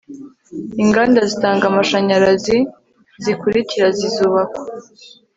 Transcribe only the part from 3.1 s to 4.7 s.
zikurikira zizubakwa